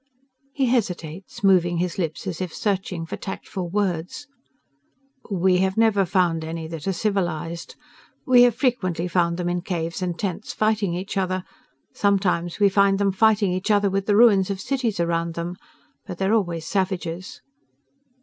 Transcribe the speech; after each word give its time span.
He 0.51 0.65
hesitates, 0.65 1.43
moving 1.43 1.77
his 1.77 1.99
lips 1.99 2.25
as 2.25 2.41
if 2.41 2.51
searching 2.55 3.05
for 3.05 3.17
tactful 3.17 3.69
words. 3.69 4.25
"We 5.29 5.57
have 5.59 5.77
never 5.77 6.05
found 6.07 6.43
any 6.43 6.67
that 6.69 6.87
were 6.87 6.91
civilized. 6.91 7.75
We 8.25 8.41
have 8.41 8.55
frequently 8.55 9.07
found 9.07 9.37
them 9.37 9.47
in 9.47 9.61
caves 9.61 10.01
and 10.01 10.17
tents 10.17 10.53
fighting 10.53 10.95
each 10.95 11.17
other. 11.17 11.43
Sometimes 11.93 12.59
we 12.59 12.67
find 12.67 12.97
them 12.97 13.11
fighting 13.11 13.53
each 13.53 13.69
other 13.69 13.91
with 13.91 14.07
the 14.07 14.15
ruins 14.15 14.49
of 14.49 14.59
cities 14.59 14.99
around 14.99 15.35
them, 15.35 15.55
but 16.07 16.17
they 16.17 16.25
are 16.25 16.33
always 16.33 16.65
savages." 16.65 17.39